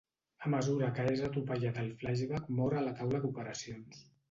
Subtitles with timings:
[0.45, 4.05] A mesura que és atropellat al flashback mor a la taula d'operacions.